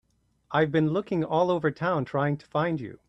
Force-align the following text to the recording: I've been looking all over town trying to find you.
I've 0.49 0.71
been 0.71 0.89
looking 0.93 1.23
all 1.23 1.51
over 1.51 1.69
town 1.69 2.05
trying 2.05 2.35
to 2.37 2.45
find 2.47 2.81
you. 2.81 2.97